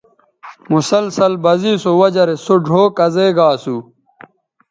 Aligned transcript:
مسلسل 0.73 1.33
بزے 1.43 1.73
سو 1.83 1.91
وجہ 1.99 2.23
رے 2.27 2.35
سو 2.45 2.53
ڙھؤ 2.65 2.83
کزے 2.97 3.27
گا 3.37 3.45
اسو 3.55 3.75